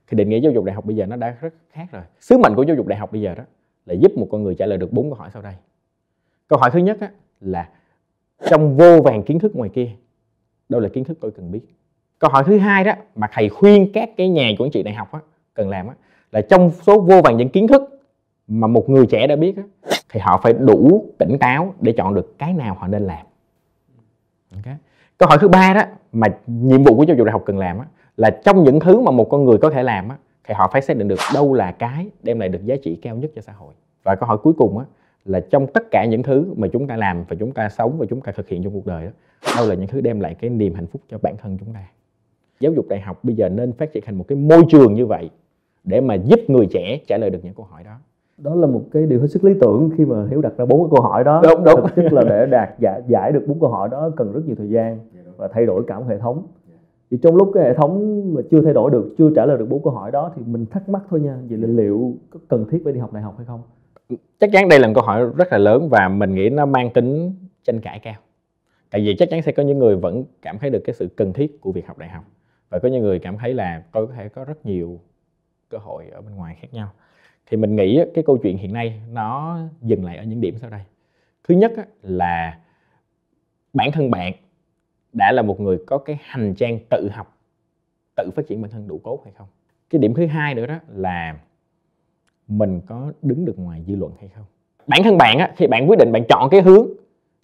Thì 0.06 0.16
định 0.16 0.28
nghĩa 0.28 0.40
giáo 0.40 0.52
dục 0.52 0.64
đại 0.64 0.74
học 0.74 0.84
bây 0.84 0.96
giờ 0.96 1.06
nó 1.06 1.16
đã 1.16 1.36
rất 1.40 1.54
khác 1.70 1.86
rồi. 1.92 2.02
Sứ 2.20 2.38
mệnh 2.38 2.54
của 2.56 2.62
giáo 2.62 2.76
dục 2.76 2.86
đại 2.86 2.98
học 2.98 3.12
bây 3.12 3.20
giờ 3.20 3.34
đó 3.34 3.42
là 3.86 3.94
giúp 3.94 4.12
một 4.16 4.28
con 4.30 4.42
người 4.42 4.54
trả 4.54 4.66
lời 4.66 4.78
được 4.78 4.92
bốn 4.92 5.10
câu 5.10 5.14
hỏi 5.14 5.30
sau 5.32 5.42
đây. 5.42 5.54
Câu 6.48 6.58
hỏi 6.58 6.70
thứ 6.72 6.78
nhất 6.78 7.00
á, 7.00 7.10
là 7.40 7.68
trong 8.50 8.76
vô 8.76 9.02
vàng 9.02 9.22
kiến 9.22 9.38
thức 9.38 9.56
ngoài 9.56 9.70
kia 9.70 9.90
đâu 10.68 10.80
là 10.80 10.88
kiến 10.88 11.04
thức 11.04 11.18
tôi 11.20 11.30
cần 11.30 11.50
biết? 11.50 11.60
Câu 12.18 12.30
hỏi 12.30 12.44
thứ 12.46 12.58
hai 12.58 12.84
đó 12.84 12.92
mà 13.14 13.28
thầy 13.32 13.48
khuyên 13.48 13.90
các 13.94 14.10
cái 14.16 14.28
nhà 14.28 14.50
quản 14.58 14.70
trị 14.70 14.82
đại 14.82 14.94
học 14.94 15.12
á, 15.12 15.20
cần 15.54 15.68
làm 15.68 15.86
á, 15.86 15.94
là 16.32 16.40
trong 16.40 16.70
số 16.70 17.00
vô 17.00 17.22
vàng 17.22 17.36
những 17.36 17.48
kiến 17.48 17.68
thức 17.68 17.82
mà 18.48 18.66
một 18.66 18.88
người 18.88 19.06
trẻ 19.06 19.26
đã 19.26 19.36
biết 19.36 19.56
á, 19.56 19.62
thì 20.08 20.20
họ 20.20 20.40
phải 20.42 20.52
đủ 20.52 21.06
tỉnh 21.18 21.38
táo 21.38 21.74
để 21.80 21.92
chọn 21.92 22.14
được 22.14 22.38
cái 22.38 22.52
nào 22.52 22.74
họ 22.74 22.88
nên 22.88 23.02
làm 23.02 23.26
okay. 24.56 24.76
câu 25.18 25.28
hỏi 25.28 25.38
thứ 25.40 25.48
ba 25.48 25.74
đó 25.74 25.82
mà 26.12 26.26
nhiệm 26.46 26.84
vụ 26.84 26.96
của 26.96 27.02
giáo 27.02 27.16
dục 27.16 27.26
đại 27.26 27.32
học 27.32 27.42
cần 27.46 27.58
làm 27.58 27.78
á, 27.78 27.86
là 28.16 28.30
trong 28.44 28.64
những 28.64 28.80
thứ 28.80 29.00
mà 29.00 29.10
một 29.10 29.24
con 29.30 29.44
người 29.44 29.58
có 29.58 29.70
thể 29.70 29.82
làm 29.82 30.08
á, 30.08 30.16
thì 30.44 30.54
họ 30.54 30.70
phải 30.72 30.82
xác 30.82 30.96
định 30.96 31.08
được 31.08 31.18
đâu 31.34 31.54
là 31.54 31.72
cái 31.72 32.10
đem 32.22 32.38
lại 32.38 32.48
được 32.48 32.64
giá 32.64 32.76
trị 32.82 32.98
cao 33.02 33.16
nhất 33.16 33.30
cho 33.34 33.42
xã 33.42 33.52
hội. 33.52 33.74
Và 34.02 34.14
câu 34.14 34.28
hỏi 34.28 34.38
cuối 34.42 34.52
cùng 34.52 34.78
á, 34.78 34.84
là 35.24 35.40
trong 35.40 35.66
tất 35.66 35.82
cả 35.90 36.04
những 36.10 36.22
thứ 36.22 36.54
mà 36.56 36.68
chúng 36.72 36.86
ta 36.86 36.96
làm 36.96 37.24
và 37.28 37.36
chúng 37.40 37.52
ta 37.52 37.68
sống 37.68 37.98
và 37.98 38.06
chúng 38.10 38.20
ta 38.20 38.32
thực 38.32 38.48
hiện 38.48 38.62
trong 38.62 38.72
cuộc 38.72 38.86
đời 38.86 39.04
đó 39.04 39.10
đâu 39.56 39.68
là 39.68 39.74
những 39.74 39.86
thứ 39.86 40.00
đem 40.00 40.20
lại 40.20 40.34
cái 40.34 40.50
niềm 40.50 40.74
hạnh 40.74 40.86
phúc 40.86 41.02
cho 41.08 41.18
bản 41.18 41.36
thân 41.36 41.58
chúng 41.58 41.74
ta? 41.74 41.84
Giáo 42.60 42.72
dục 42.72 42.86
đại 42.88 43.00
học 43.00 43.24
bây 43.24 43.34
giờ 43.34 43.48
nên 43.48 43.72
phát 43.72 43.92
triển 43.92 44.02
thành 44.06 44.18
một 44.18 44.24
cái 44.28 44.38
môi 44.38 44.62
trường 44.68 44.94
như 44.94 45.06
vậy 45.06 45.30
để 45.84 46.00
mà 46.00 46.14
giúp 46.14 46.40
người 46.48 46.66
trẻ 46.70 46.98
trả 47.06 47.16
lời 47.16 47.30
được 47.30 47.40
những 47.42 47.54
câu 47.54 47.66
hỏi 47.70 47.84
đó 47.84 47.96
đó 48.38 48.54
là 48.54 48.66
một 48.66 48.82
cái 48.92 49.06
điều 49.06 49.20
hết 49.20 49.26
sức 49.26 49.44
lý 49.44 49.54
tưởng 49.60 49.90
khi 49.96 50.04
mà 50.04 50.26
hiếu 50.30 50.40
đặt 50.40 50.52
ra 50.56 50.64
bốn 50.64 50.82
cái 50.82 50.88
câu 50.96 51.00
hỏi 51.02 51.24
đó. 51.24 51.42
Đúng 51.44 51.64
đúng. 51.64 51.80
Thực 51.80 52.02
chất 52.02 52.12
là 52.12 52.24
để 52.24 52.46
đạt 52.46 52.68
giải, 52.78 53.02
giải 53.08 53.32
được 53.32 53.44
bốn 53.46 53.60
câu 53.60 53.70
hỏi 53.70 53.88
đó 53.88 54.10
cần 54.16 54.32
rất 54.32 54.40
nhiều 54.46 54.56
thời 54.58 54.68
gian 54.68 54.98
và 55.36 55.48
thay 55.48 55.66
đổi 55.66 55.84
cả 55.86 55.98
một 55.98 56.06
hệ 56.08 56.18
thống. 56.18 56.46
Thì 57.10 57.18
trong 57.22 57.36
lúc 57.36 57.50
cái 57.54 57.64
hệ 57.64 57.74
thống 57.74 58.22
mà 58.34 58.40
chưa 58.50 58.62
thay 58.62 58.74
đổi 58.74 58.90
được 58.90 59.14
chưa 59.18 59.30
trả 59.36 59.46
lời 59.46 59.58
được 59.58 59.66
bốn 59.68 59.82
câu 59.82 59.92
hỏi 59.92 60.10
đó 60.10 60.32
thì 60.36 60.42
mình 60.46 60.66
thắc 60.66 60.88
mắc 60.88 61.02
thôi 61.10 61.20
nha 61.20 61.36
vậy 61.48 61.58
là 61.58 61.68
liệu 61.68 62.14
có 62.30 62.40
cần 62.48 62.66
thiết 62.70 62.80
phải 62.84 62.92
đi 62.92 63.00
học 63.00 63.12
đại 63.12 63.22
học 63.22 63.34
hay 63.36 63.46
không? 63.46 63.60
Chắc 64.40 64.50
chắn 64.52 64.68
đây 64.68 64.80
là 64.80 64.86
một 64.86 64.92
câu 64.94 65.04
hỏi 65.04 65.26
rất 65.36 65.52
là 65.52 65.58
lớn 65.58 65.88
và 65.88 66.08
mình 66.08 66.34
nghĩ 66.34 66.50
nó 66.50 66.66
mang 66.66 66.90
tính 66.94 67.32
tranh 67.62 67.80
cãi 67.80 68.00
cao. 68.02 68.14
Tại 68.90 69.00
vì 69.00 69.16
chắc 69.18 69.30
chắn 69.30 69.42
sẽ 69.42 69.52
có 69.52 69.62
những 69.62 69.78
người 69.78 69.96
vẫn 69.96 70.24
cảm 70.42 70.58
thấy 70.58 70.70
được 70.70 70.80
cái 70.84 70.94
sự 70.94 71.08
cần 71.16 71.32
thiết 71.32 71.60
của 71.60 71.72
việc 71.72 71.86
học 71.86 71.98
đại 71.98 72.08
học 72.08 72.24
và 72.70 72.78
có 72.78 72.88
những 72.88 73.02
người 73.02 73.18
cảm 73.18 73.36
thấy 73.38 73.54
là 73.54 73.82
tôi 73.92 74.06
có 74.06 74.12
thể 74.16 74.28
có 74.28 74.44
rất 74.44 74.66
nhiều 74.66 74.98
cơ 75.68 75.78
hội 75.78 76.04
ở 76.12 76.20
bên 76.20 76.34
ngoài 76.36 76.56
khác 76.60 76.68
nhau 76.72 76.88
thì 77.50 77.56
mình 77.56 77.76
nghĩ 77.76 78.00
cái 78.14 78.24
câu 78.26 78.36
chuyện 78.36 78.58
hiện 78.58 78.72
nay 78.72 79.00
nó 79.12 79.58
dừng 79.82 80.04
lại 80.04 80.16
ở 80.16 80.24
những 80.24 80.40
điểm 80.40 80.58
sau 80.58 80.70
đây. 80.70 80.80
Thứ 81.48 81.54
nhất 81.54 81.72
là 82.02 82.58
bản 83.72 83.92
thân 83.92 84.10
bạn 84.10 84.32
đã 85.12 85.32
là 85.32 85.42
một 85.42 85.60
người 85.60 85.78
có 85.86 85.98
cái 85.98 86.18
hành 86.22 86.54
trang 86.54 86.78
tự 86.90 87.08
học 87.12 87.36
tự 88.16 88.30
phát 88.36 88.46
triển 88.46 88.62
bản 88.62 88.70
thân 88.70 88.88
đủ 88.88 89.00
tốt 89.04 89.20
hay 89.24 89.32
không? 89.36 89.46
Cái 89.90 89.98
điểm 89.98 90.14
thứ 90.14 90.26
hai 90.26 90.54
nữa 90.54 90.66
đó 90.66 90.78
là 90.88 91.38
mình 92.48 92.80
có 92.86 93.12
đứng 93.22 93.44
được 93.44 93.58
ngoài 93.58 93.84
dư 93.86 93.96
luận 93.96 94.12
hay 94.20 94.28
không? 94.28 94.44
Bản 94.86 95.02
thân 95.04 95.18
bạn 95.18 95.38
á, 95.38 95.52
khi 95.56 95.66
bạn 95.66 95.90
quyết 95.90 95.98
định 95.98 96.12
bạn 96.12 96.22
chọn 96.28 96.50
cái 96.50 96.62
hướng 96.62 96.88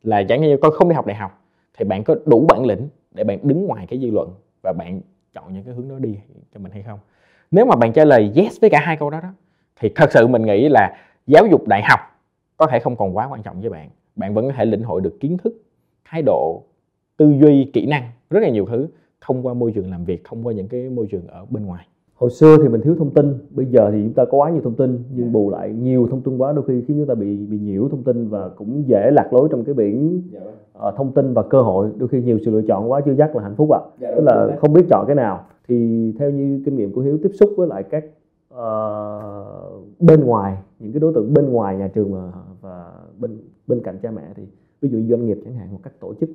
là 0.03 0.23
chẳng 0.29 0.41
như 0.41 0.57
con 0.63 0.73
không 0.73 0.89
đi 0.89 0.95
học 0.95 1.07
đại 1.07 1.17
học 1.17 1.45
thì 1.79 1.85
bạn 1.85 2.05
có 2.05 2.17
đủ 2.27 2.47
bản 2.49 2.65
lĩnh 2.65 2.89
để 3.11 3.25
bạn 3.25 3.39
đứng 3.43 3.67
ngoài 3.67 3.87
cái 3.87 3.99
dư 3.99 4.11
luận 4.11 4.35
và 4.63 4.73
bạn 4.79 5.01
chọn 5.33 5.55
những 5.55 5.65
cái 5.65 5.75
hướng 5.75 5.89
đó 5.89 5.99
đi 5.99 6.19
cho 6.55 6.61
mình 6.61 6.73
hay 6.73 6.83
không? 6.83 6.99
Nếu 7.51 7.67
mà 7.67 7.77
bạn 7.77 7.93
trả 7.93 8.05
lời 8.05 8.33
yes 8.37 8.61
với 8.61 8.71
cả 8.71 8.81
hai 8.81 8.97
câu 8.97 9.11
đó 9.11 9.21
đó 9.21 9.29
thì 9.81 9.89
thật 9.95 10.13
sự 10.13 10.27
mình 10.27 10.43
nghĩ 10.43 10.69
là 10.69 10.97
giáo 11.27 11.47
dục 11.47 11.69
đại 11.69 11.83
học 11.89 12.01
có 12.57 12.67
thể 12.67 12.79
không 12.79 12.97
còn 12.97 13.17
quá 13.17 13.29
quan 13.31 13.43
trọng 13.43 13.61
với 13.61 13.71
bạn. 13.71 13.89
Bạn 14.17 14.35
vẫn 14.35 14.47
có 14.47 14.53
thể 14.57 14.65
lĩnh 14.65 14.83
hội 14.83 15.01
được 15.01 15.21
kiến 15.21 15.37
thức 15.45 15.63
thái 16.05 16.23
độ 16.23 16.63
tư 17.17 17.35
duy 17.41 17.71
kỹ 17.73 17.87
năng 17.87 18.03
rất 18.31 18.41
là 18.41 18.49
nhiều 18.49 18.67
thứ 18.67 18.87
thông 19.21 19.47
qua 19.47 19.55
môi 19.55 19.73
trường 19.73 19.91
làm 19.91 20.05
việc 20.05 20.23
thông 20.25 20.47
qua 20.47 20.53
những 20.53 20.69
cái 20.69 20.91
môi 20.91 21.07
trường 21.11 21.27
ở 21.27 21.47
bên 21.51 21.67
ngoài. 21.67 21.87
Hồi 22.15 22.31
xưa 22.31 22.57
thì 22.63 22.69
mình 22.69 22.81
thiếu 22.81 22.97
thông 22.99 23.11
tin 23.11 23.35
bây 23.51 23.67
giờ 23.67 23.91
thì 23.93 24.03
chúng 24.03 24.13
ta 24.13 24.25
có 24.25 24.39
quá 24.39 24.51
nhiều 24.51 24.61
thông 24.65 24.75
tin 24.75 25.03
nhưng 25.15 25.33
bù 25.33 25.51
lại 25.51 25.73
nhiều 25.73 26.09
thông 26.11 26.21
tin 26.21 26.39
quá 26.39 26.53
đôi 26.53 26.65
khi 26.69 26.83
khiến 26.89 26.97
chúng 26.97 27.07
ta 27.07 27.15
bị 27.15 27.37
bị 27.37 27.59
nhiễu 27.59 27.89
thông 27.89 28.03
tin 28.03 28.29
và 28.29 28.49
cũng 28.49 28.85
dễ 28.87 29.11
lạc 29.11 29.33
lối 29.33 29.49
trong 29.51 29.65
cái 29.65 29.75
biển 29.75 30.23
uh, 30.79 30.95
thông 30.97 31.13
tin 31.13 31.35
và 31.35 31.43
cơ 31.43 31.63
hội. 31.63 31.91
Đôi 31.97 32.09
khi 32.09 32.23
nhiều 32.23 32.39
sự 32.45 32.51
lựa 32.51 32.63
chọn 32.69 32.91
quá 32.91 33.01
chưa 33.05 33.15
chắc 33.19 33.37
là 33.37 33.43
hạnh 33.43 33.55
phúc 33.57 33.71
ạ. 33.71 33.81
À. 34.01 34.11
tức 34.17 34.23
là 34.25 34.57
không 34.61 34.73
biết 34.73 34.83
chọn 34.91 35.07
cái 35.07 35.17
nào. 35.17 35.45
Thì 35.69 36.13
theo 36.19 36.31
như 36.31 36.63
kinh 36.65 36.77
nghiệm 36.77 36.93
của 36.93 37.01
hiếu 37.01 37.19
tiếp 37.23 37.31
xúc 37.41 37.51
với 37.57 37.69
lại 37.69 37.83
các 37.83 38.05
uh, 38.55 38.59
bên 39.99 40.25
ngoài 40.25 40.57
những 40.79 40.93
cái 40.93 41.01
đối 41.01 41.15
tượng 41.15 41.35
bên 41.35 41.49
ngoài 41.49 41.77
nhà 41.77 41.89
trường 41.95 42.13
mà 42.13 42.33
và 42.61 42.93
bên 43.19 43.39
bên 43.67 43.81
cạnh 43.85 43.99
cha 44.03 44.11
mẹ 44.11 44.23
thì 44.37 44.43
ví 44.81 44.89
dụ 44.89 45.03
doanh 45.09 45.27
nghiệp 45.27 45.39
chẳng 45.45 45.55
hạn 45.55 45.73
một 45.73 45.81
cách 45.83 45.93
tổ 46.01 46.15
chức 46.21 46.31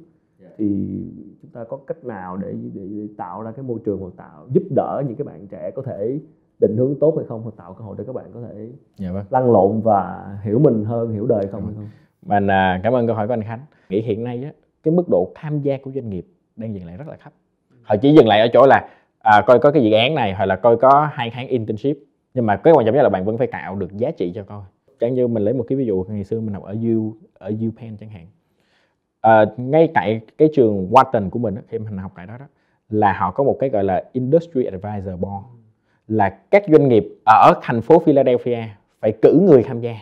thì 0.58 1.02
chúng 1.42 1.52
ta 1.52 1.64
có 1.64 1.80
cách 1.88 2.04
nào 2.04 2.38
để, 2.38 2.56
để, 2.74 2.82
để 2.92 3.08
tạo 3.18 3.42
ra 3.42 3.52
cái 3.52 3.64
môi 3.64 3.80
trường 3.86 4.00
hoặc 4.00 4.14
tạo 4.18 4.48
giúp 4.50 4.64
đỡ 4.76 5.04
những 5.08 5.16
cái 5.16 5.26
bạn 5.26 5.48
trẻ 5.48 5.72
có 5.76 5.82
thể 5.82 6.20
định 6.60 6.78
hướng 6.78 6.96
tốt 7.00 7.14
hay 7.18 7.26
không 7.26 7.42
hoặc 7.42 7.56
tạo 7.58 7.74
cơ 7.74 7.84
hội 7.84 7.96
để 7.98 8.04
các 8.08 8.14
bạn 8.16 8.26
có 8.34 8.42
thể 8.42 8.70
dạ 8.98 9.12
vâng. 9.12 9.26
lăn 9.30 9.52
lộn 9.52 9.82
và 9.82 10.28
hiểu 10.44 10.60
mình 10.60 10.86
hơn 10.86 11.14
hiểu 11.14 11.26
đời 11.26 11.48
không 11.52 11.66
hay 11.66 11.74
không? 11.76 11.90
Mình 12.26 12.48
à, 12.48 12.80
cảm 12.84 12.94
ơn 12.94 13.08
câu 13.08 13.16
hỏi 13.16 13.28
của 13.28 13.34
anh 13.34 13.44
Khánh. 13.44 13.60
Nghĩ 13.90 14.02
hiện 14.02 14.24
nay 14.24 14.44
á, 14.44 14.52
cái 14.84 14.94
mức 14.94 15.10
độ 15.10 15.32
tham 15.36 15.62
gia 15.62 15.78
của 15.84 15.92
doanh 15.92 16.10
nghiệp 16.10 16.28
đang 16.56 16.76
dừng 16.76 16.86
lại 16.86 16.98
rất 16.98 17.08
là 17.08 17.18
thấp. 17.24 17.34
Họ 17.82 17.96
chỉ 18.02 18.14
dừng 18.14 18.28
lại 18.28 18.42
ở 18.42 18.48
chỗ 18.54 18.66
là 18.68 18.90
à, 19.20 19.42
coi 19.48 19.60
có 19.60 19.72
cái 19.72 19.84
dự 19.84 19.92
án 19.92 20.16
này 20.16 20.34
hoặc 20.34 20.46
là 20.46 20.56
coi 20.56 20.78
có 20.78 21.10
hai 21.14 21.32
tháng 21.34 21.48
internship 21.48 21.98
nhưng 22.34 22.46
mà 22.46 22.56
cái 22.56 22.74
quan 22.74 22.86
trọng 22.86 22.96
nhất 22.96 23.04
là 23.04 23.10
bạn 23.10 23.26
vẫn 23.26 23.38
phải 23.38 23.48
tạo 23.48 23.76
được 23.76 23.98
giá 23.98 24.12
trị 24.12 24.32
cho 24.36 24.44
coi 24.44 24.62
chẳng 25.00 25.14
như 25.14 25.28
mình 25.28 25.44
lấy 25.44 25.54
một 25.54 25.66
cái 25.68 25.76
ví 25.78 25.86
dụ 25.86 26.06
ngày 26.10 26.24
xưa 26.24 26.40
mình 26.40 26.54
học 26.54 26.64
ở 26.64 26.76
U 26.84 27.14
ở 27.34 27.48
UPenn 27.68 27.98
chẳng 28.00 28.10
hạn. 28.10 28.28
À, 29.22 29.46
ngay 29.58 29.90
tại 29.94 30.22
cái 30.38 30.50
trường 30.54 30.90
Wharton 30.92 31.30
của 31.30 31.40
mình 31.40 31.56
khi 31.68 31.80
mình 31.80 31.98
học 31.98 32.12
tại 32.16 32.28
đó 32.28 32.38
đó 32.40 32.46
là 32.90 33.14
họ 33.14 33.32
có 33.32 33.44
một 33.44 33.58
cái 33.60 33.70
gọi 33.70 33.84
là 33.84 34.04
Industry 34.12 34.66
Advisor 34.66 35.20
Board. 35.20 35.46
Là 36.08 36.30
các 36.52 36.64
doanh 36.68 36.88
nghiệp 36.90 37.08
ở 37.26 37.54
thành 37.62 37.82
phố 37.82 38.00
Philadelphia 38.00 38.64
phải 39.00 39.14
cử 39.22 39.40
người 39.42 39.64
tham 39.64 39.82
gia 39.82 39.96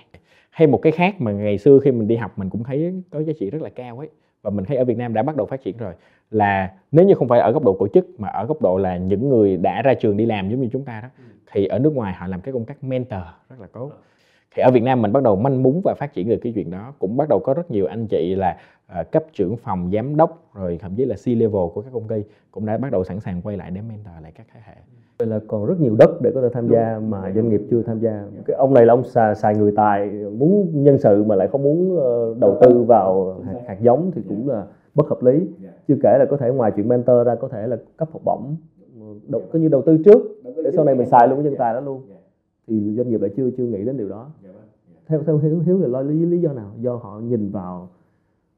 hay 0.58 0.68
một 0.68 0.78
cái 0.78 0.92
khác 0.92 1.22
mà 1.22 1.32
ngày 1.32 1.58
xưa 1.58 1.80
khi 1.84 1.92
mình 1.92 2.08
đi 2.08 2.16
học 2.16 2.40
mình 2.40 2.50
cũng 2.50 2.64
thấy 2.64 2.94
có 3.10 3.24
giá 3.24 3.34
trị 3.40 3.50
rất 3.50 3.62
là 3.62 3.70
cao 3.70 4.00
ấy 4.00 4.10
và 4.42 4.50
mình 4.50 4.66
thấy 4.66 4.78
ở 4.78 4.86
Việt 4.86 4.98
Nam 4.98 5.14
đã 5.14 5.24
bắt 5.24 5.36
đầu 5.36 5.46
phát 5.46 5.62
triển 5.64 5.78
rồi 5.78 5.94
là 6.32 6.72
nếu 6.92 7.06
như 7.06 7.14
không 7.14 7.28
phải 7.28 7.40
ở 7.40 7.52
góc 7.52 7.64
độ 7.64 7.78
tổ 7.80 7.88
chức 7.88 8.08
mà 8.18 8.28
ở 8.28 8.46
góc 8.46 8.62
độ 8.62 8.78
là 8.78 8.98
những 8.98 9.30
người 9.30 9.58
đã 9.58 9.82
ra 9.82 9.94
trường 9.94 10.18
đi 10.18 10.26
làm 10.26 10.50
giống 10.50 10.62
như 10.62 10.70
chúng 10.72 10.84
ta 10.86 11.02
đó 11.02 11.08
thì 11.52 11.66
ở 11.66 11.80
nước 11.80 11.94
ngoài 11.94 12.14
họ 12.14 12.28
làm 12.28 12.42
cái 12.42 12.54
công 12.54 12.66
tác 12.66 12.84
mentor 12.84 13.22
rất 13.50 13.60
là 13.60 13.68
tốt 13.74 13.92
thì 14.58 14.64
ở 14.64 14.72
Việt 14.72 14.84
Nam 14.84 15.02
mình 15.02 15.14
bắt 15.14 15.24
đầu 15.24 15.36
manh 15.36 15.64
mún 15.64 15.82
và 15.84 15.94
phát 16.00 16.14
triển 16.14 16.30
được 16.30 16.38
cái 16.42 16.54
chuyện 16.56 16.72
đó. 16.72 16.94
Cũng 17.00 17.18
bắt 17.18 17.30
đầu 17.30 17.40
có 17.40 17.54
rất 17.54 17.72
nhiều 17.72 17.86
anh 17.86 18.08
chị 18.08 18.36
là 18.36 18.58
uh, 19.00 19.12
cấp 19.12 19.24
trưởng 19.34 19.58
phòng 19.58 19.92
giám 19.94 20.18
đốc 20.18 20.44
rồi 20.54 20.78
thậm 20.82 20.96
chí 20.96 21.06
là 21.06 21.16
C 21.16 21.28
level 21.28 21.62
của 21.74 21.82
các 21.82 21.94
công 21.94 22.08
ty 22.08 22.24
cũng 22.52 22.66
đã 22.66 22.78
bắt 22.78 22.92
đầu 22.92 23.04
sẵn 23.04 23.20
sàng 23.20 23.42
quay 23.42 23.58
lại 23.58 23.72
để 23.72 23.82
mentor 23.82 24.24
lại 24.24 24.32
các 24.36 24.46
thế 24.54 24.60
hệ. 24.64 24.74
Vậy 25.20 25.28
là 25.28 25.40
còn 25.48 25.66
rất 25.66 25.80
nhiều 25.80 25.96
đất 25.96 26.22
để 26.22 26.32
có 26.36 26.42
thể 26.42 26.48
tham 26.54 26.68
gia 26.68 27.00
mà 27.08 27.32
doanh 27.36 27.50
nghiệp 27.50 27.62
chưa 27.72 27.82
tham 27.82 28.00
gia. 28.00 28.24
Cái 28.46 28.58
ông 28.58 28.74
này 28.74 28.86
là 28.86 28.94
ông 28.94 29.04
xài, 29.04 29.36
xài 29.36 29.56
người 29.56 29.74
tài, 29.76 30.10
muốn 30.10 30.70
nhân 30.74 30.98
sự 30.98 31.24
mà 31.24 31.36
lại 31.36 31.48
không 31.48 31.64
muốn 31.64 31.98
ờ, 31.98 32.36
đầu 32.40 32.58
tư 32.62 32.84
vào 32.84 33.40
hạt, 33.46 33.60
hạt 33.68 33.78
giống 33.82 34.12
thì 34.16 34.22
cũng 34.30 34.50
là 34.50 34.66
bất 34.96 35.08
hợp 35.08 35.24
lý. 35.24 35.48
Chưa 35.88 35.96
kể 36.04 36.18
là 36.20 36.26
có 36.30 36.38
thể 36.38 36.50
ngoài 36.50 36.72
chuyện 36.76 36.88
mentor 36.88 37.28
ra 37.28 37.36
có 37.36 37.48
thể 37.48 37.68
là 37.68 37.78
cấp 37.98 38.10
học 38.12 38.22
bổng, 38.26 38.56
đầu, 39.28 39.42
có 39.52 39.60
như 39.60 39.68
đầu 39.68 39.82
tư 39.82 39.98
trước 40.06 40.22
để 40.64 40.72
sau 40.72 40.86
này 40.86 40.96
mình 40.96 41.08
xài 41.08 41.28
luôn 41.28 41.38
cái 41.38 41.44
nhân 41.44 41.56
tài 41.58 41.74
đó 41.74 41.80
luôn. 41.80 42.02
Thì 42.68 42.94
doanh 42.98 43.10
nghiệp 43.10 43.22
lại 43.22 43.32
chưa 43.38 43.50
chưa 43.58 43.64
nghĩ 43.64 43.84
đến 43.84 43.98
điều 43.98 44.10
đó. 44.10 44.30
dạ 44.44 44.47
dạ. 44.47 44.47
Theo 45.08 45.24
theo 45.24 45.38
hiếu 45.38 45.60
hiếu 45.66 45.78
là 45.80 46.02
lý 46.02 46.26
lý 46.26 46.42
do 46.42 46.54
nào? 46.54 46.74
Do 46.80 46.96
họ 46.96 47.20
nhìn 47.20 47.52
vào 47.52 47.90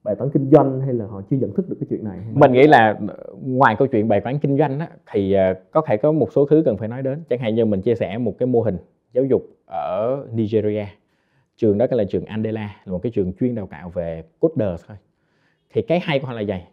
bài 0.03 0.15
toán 0.15 0.29
kinh 0.29 0.49
doanh 0.51 0.81
hay 0.81 0.93
là 0.93 1.05
họ 1.05 1.21
chưa 1.29 1.37
nhận 1.37 1.53
thức 1.53 1.69
được 1.69 1.75
cái 1.79 1.87
chuyện 1.89 2.03
này 2.03 2.19
mình 2.33 2.51
nghĩ 2.51 2.67
là 2.67 2.99
ngoài 3.41 3.75
câu 3.79 3.87
chuyện 3.87 4.07
bài 4.07 4.21
toán 4.21 4.39
kinh 4.39 4.57
doanh 4.57 4.79
á, 4.79 4.89
thì 5.11 5.33
ờ, 5.33 5.53
có 5.71 5.81
thể 5.87 5.97
có 5.97 6.11
một 6.11 6.33
số 6.33 6.45
thứ 6.45 6.61
cần 6.65 6.77
phải 6.77 6.87
nói 6.87 7.01
đến. 7.01 7.23
Chẳng 7.29 7.39
hạn 7.39 7.55
như 7.55 7.65
mình 7.65 7.81
chia 7.81 7.95
sẻ 7.95 8.17
một 8.17 8.35
cái 8.39 8.47
mô 8.47 8.61
hình 8.61 8.77
giáo 9.13 9.23
dục 9.23 9.41
ở 9.65 10.25
Nigeria. 10.33 10.85
Trường 11.57 11.77
đó 11.77 11.85
là 11.91 12.03
trường 12.03 12.25
Andela 12.25 12.75
là 12.85 12.91
một 12.91 12.99
cái 13.03 13.11
trường 13.11 13.33
chuyên 13.33 13.55
đào 13.55 13.67
tạo 13.67 13.89
về 13.89 14.23
coder 14.39 14.81
thôi. 14.87 14.97
Thì 15.73 15.81
cái 15.81 15.99
hay 16.03 16.19
của 16.19 16.27
họ 16.27 16.33
là 16.33 16.41
gì 16.41 16.63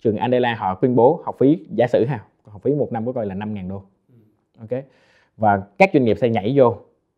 trường 0.00 0.16
Andela 0.16 0.54
họ 0.54 0.74
tuyên 0.74 0.96
bố 0.96 1.22
học 1.24 1.36
phí 1.38 1.66
giả 1.70 1.86
sử 1.86 2.04
ha 2.04 2.24
học 2.44 2.62
phí 2.62 2.74
một 2.74 2.92
năm 2.92 3.06
có 3.06 3.12
coi 3.12 3.26
là 3.26 3.34
5.000 3.34 3.68
đô. 3.68 3.82
Ừ. 4.08 4.60
ok? 4.60 4.84
Và 5.36 5.62
các 5.78 5.90
doanh 5.92 6.04
nghiệp 6.04 6.16
sẽ 6.20 6.28
nhảy 6.28 6.52
vô 6.56 6.76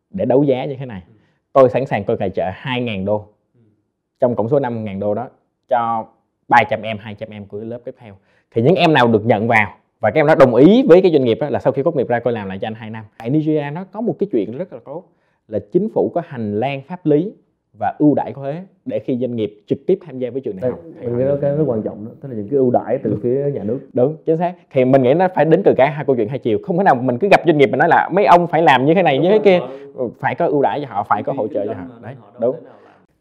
để 0.09 0.25
đấu 0.25 0.43
giá 0.43 0.65
như 0.65 0.75
thế 0.79 0.85
này 0.85 1.03
tôi 1.53 1.69
sẵn 1.69 1.85
sàng 1.85 2.03
tôi 2.03 2.17
tài 2.17 2.29
trợ 2.29 2.43
2.000 2.43 3.05
đô. 3.05 3.25
Trong 4.19 4.35
tổng 4.35 4.49
số 4.49 4.59
5.000 4.59 4.99
đô 4.99 5.13
đó, 5.13 5.29
cho 5.69 6.05
300 6.47 6.81
em 6.81 6.97
200 6.97 7.29
em 7.29 7.45
của 7.45 7.57
lớp 7.57 7.79
tiếp 7.85 7.95
theo. 7.97 8.17
Thì 8.51 8.61
những 8.61 8.75
em 8.75 8.93
nào 8.93 9.07
được 9.07 9.25
nhận 9.25 9.47
vào, 9.47 9.73
và 9.99 10.11
các 10.11 10.19
em 10.19 10.27
nó 10.27 10.35
đồng 10.35 10.55
ý 10.55 10.83
với 10.87 11.01
cái 11.01 11.11
doanh 11.11 11.23
nghiệp 11.23 11.37
đó 11.41 11.49
là 11.49 11.59
sau 11.59 11.73
khi 11.73 11.83
tốt 11.83 11.95
nghiệp 11.95 12.07
ra 12.07 12.19
tôi 12.19 12.33
làm 12.33 12.47
lại 12.47 12.59
cho 12.61 12.67
anh 12.67 12.75
2 12.75 12.89
năm. 12.89 13.05
Tại 13.17 13.29
Nigeria 13.29 13.71
nó 13.73 13.83
có 13.83 14.01
một 14.01 14.15
cái 14.19 14.29
chuyện 14.31 14.57
rất 14.57 14.73
là 14.73 14.79
tốt, 14.85 15.03
là 15.47 15.59
chính 15.71 15.89
phủ 15.93 16.11
có 16.15 16.21
hành 16.25 16.59
lang 16.59 16.81
pháp 16.87 17.05
lý 17.05 17.33
và 17.79 17.93
ưu 17.99 18.15
đãi 18.15 18.33
thuế 18.33 18.55
để 18.85 18.99
khi 18.99 19.17
doanh 19.21 19.35
nghiệp 19.35 19.61
trực 19.67 19.79
tiếp 19.87 19.99
tham 20.05 20.19
gia 20.19 20.29
với 20.29 20.41
trường 20.41 20.55
đại 20.61 20.71
học. 20.71 20.79
mình 21.03 21.17
nghĩ 21.17 21.25
đó 21.25 21.35
cái 21.41 21.55
rất 21.55 21.63
quan 21.67 21.81
trọng 21.81 22.05
đó 22.05 22.11
tức 22.21 22.29
là 22.29 22.35
những 22.35 22.47
cái 22.49 22.57
ưu 22.57 22.71
đãi 22.71 22.97
từ 23.03 23.17
phía 23.23 23.51
nhà 23.53 23.63
nước. 23.63 23.79
Đúng 23.93 24.15
chính 24.25 24.37
xác. 24.37 24.53
Thì 24.71 24.85
mình 24.85 25.03
nghĩ 25.03 25.13
nó 25.13 25.27
phải 25.35 25.45
đến 25.45 25.61
từ 25.65 25.73
cả 25.77 25.89
hai 25.95 26.05
câu 26.05 26.15
chuyện 26.15 26.27
hai 26.27 26.39
chiều. 26.39 26.59
Không 26.63 26.77
thể 26.77 26.83
nào 26.83 26.95
mình 26.95 27.17
cứ 27.17 27.27
gặp 27.31 27.41
doanh 27.45 27.57
nghiệp 27.57 27.67
mình 27.71 27.79
nói 27.79 27.89
là 27.89 28.09
mấy 28.13 28.25
ông 28.25 28.47
phải 28.47 28.61
làm 28.61 28.85
như 28.85 28.93
thế 28.93 29.03
này 29.03 29.19
như 29.19 29.29
thế 29.29 29.39
kia. 29.39 29.59
phải 30.19 30.35
có 30.35 30.45
ưu 30.45 30.61
đãi 30.61 30.81
cho 30.81 30.87
họ 30.89 31.03
phải 31.09 31.23
có 31.23 31.33
hỗ 31.33 31.47
trợ 31.47 31.65
cho 31.67 31.73
họ. 31.73 31.83
đấy 32.01 32.13
đúng. 32.39 32.55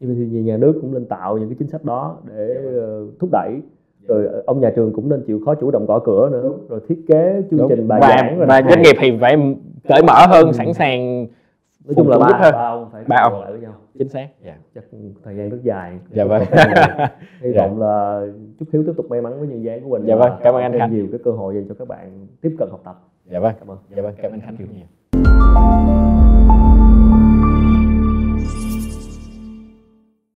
nhưng 0.00 0.14
thì 0.14 0.40
nhà 0.40 0.56
nước 0.56 0.78
cũng 0.80 0.94
nên 0.94 1.04
tạo 1.04 1.38
những 1.38 1.48
cái 1.48 1.56
chính 1.58 1.68
sách 1.68 1.84
đó 1.84 2.16
để 2.28 2.54
ờ, 2.74 3.06
thúc 3.20 3.30
đẩy. 3.32 3.60
Rồi 4.08 4.28
ông 4.46 4.60
nhà 4.60 4.70
trường 4.76 4.92
cũng 4.92 5.08
nên 5.08 5.24
chịu 5.26 5.40
khó 5.44 5.54
chủ 5.54 5.70
động 5.70 5.86
gõ 5.86 5.98
cửa 5.98 6.28
nữa. 6.32 6.52
Rồi 6.68 6.80
thiết 6.88 6.98
kế 7.08 7.42
chương 7.50 7.58
Đúng. 7.58 7.68
trình 7.68 7.88
bài 7.88 8.00
và, 8.02 8.08
giảng 8.08 8.38
và 8.38 8.62
doanh 8.68 8.82
nghiệp 8.82 8.96
thì 9.00 9.12
phải 9.20 9.36
cởi 9.88 10.02
mở 10.02 10.26
hơn 10.26 10.52
sẵn 10.52 10.74
sàng 10.74 11.26
nói 11.84 11.94
chung 11.96 12.08
là 12.08 12.18
ba, 12.18 12.50
ba 12.52 12.68
ông 12.68 12.88
phải 12.92 13.04
Ba 13.08 13.16
ông. 13.16 13.40
lại 13.40 13.52
với 13.52 13.60
nhau. 13.60 13.72
Chính 13.98 14.08
xác. 14.08 14.28
Dạ. 14.44 14.56
Chắc 14.74 14.84
thời 15.24 15.36
gian 15.36 15.48
rất 15.50 15.58
dài. 15.62 15.98
Dạ 16.10 16.24
vâng. 16.24 16.42
Hy 17.40 17.52
Dạ. 17.54 17.62
vọng 17.66 17.80
là 17.80 18.22
chúc 18.58 18.68
hiếu 18.72 18.82
tiếp 18.86 18.92
tục 18.96 19.06
may 19.10 19.20
mắn 19.22 19.38
với 19.38 19.48
nhân 19.48 19.62
dáng 19.64 19.82
của 19.84 19.88
mình. 19.90 20.06
Dạ 20.06 20.16
vâng, 20.16 20.32
cảm 20.42 20.54
ơn 20.54 20.62
anh 20.62 20.78
Khánh. 20.78 20.92
nhiều 20.92 21.06
cái 21.12 21.20
cơ 21.24 21.30
hội 21.30 21.54
dành 21.54 21.68
cho 21.68 21.74
các 21.78 21.88
bạn 21.88 22.26
tiếp 22.40 22.54
cận 22.58 22.68
học 22.70 22.80
tập. 22.84 23.00
Dạ 23.26 23.40
vâng. 23.40 23.54
Cảm 23.58 23.70
ơn. 23.70 23.78
Dạ 23.96 24.02
vâng. 24.02 24.14
Cảm 24.22 24.32
ơn 24.32 24.40
khánh. 24.40 24.56
Rất 24.56 24.66
nhiều 24.74 25.79